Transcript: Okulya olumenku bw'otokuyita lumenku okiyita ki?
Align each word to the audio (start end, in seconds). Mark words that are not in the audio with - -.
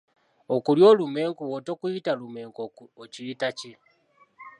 Okulya 0.55 0.85
olumenku 0.91 1.41
bw'otokuyita 1.47 2.11
lumenku 2.19 2.61
okiyita 3.03 3.49
ki? 3.57 3.71